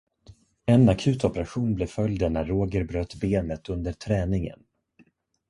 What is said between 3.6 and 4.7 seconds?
under träningen.